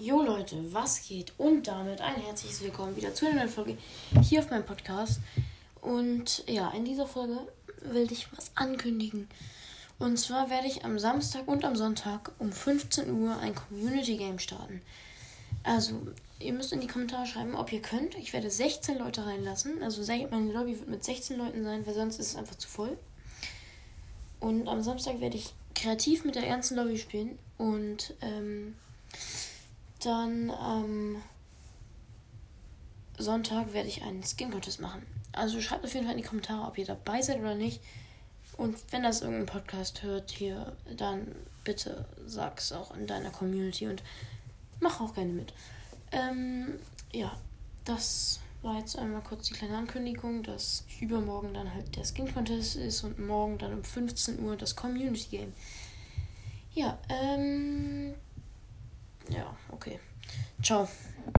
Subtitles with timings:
[0.00, 1.32] Jo Leute, was geht?
[1.38, 3.76] Und damit ein herzliches Willkommen wieder zu einer neuen Folge
[4.22, 5.18] hier auf meinem Podcast.
[5.80, 7.36] Und ja, in dieser Folge
[7.82, 9.28] will ich was ankündigen.
[9.98, 14.38] Und zwar werde ich am Samstag und am Sonntag um 15 Uhr ein Community Game
[14.38, 14.82] starten.
[15.64, 16.00] Also,
[16.38, 18.14] ihr müsst in die Kommentare schreiben, ob ihr könnt.
[18.14, 19.82] Ich werde 16 Leute reinlassen.
[19.82, 22.96] Also, meine Lobby wird mit 16 Leuten sein, weil sonst ist es einfach zu voll.
[24.38, 27.36] Und am Samstag werde ich kreativ mit der ernsten Lobby spielen.
[27.56, 28.67] Und, ähm,
[30.00, 31.22] dann am
[33.18, 35.04] Sonntag werde ich einen Skin Contest machen.
[35.32, 37.80] Also schreibt auf jeden Fall in die Kommentare, ob ihr dabei seid oder nicht.
[38.56, 41.34] Und wenn das irgendein Podcast hört hier, dann
[41.64, 44.02] bitte sag's auch in deiner Community und
[44.80, 45.52] mach auch gerne mit.
[46.12, 46.78] Ähm,
[47.12, 47.36] ja,
[47.84, 52.76] das war jetzt einmal kurz die kleine Ankündigung, dass übermorgen dann halt der Skin Contest
[52.76, 55.52] ist und morgen dann um 15 Uhr das Community Game.
[56.74, 57.97] Ja, ähm,
[60.62, 60.88] Ciao.